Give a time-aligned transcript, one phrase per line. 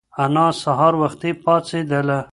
[0.23, 2.19] انا سهار وختي پاڅېدله.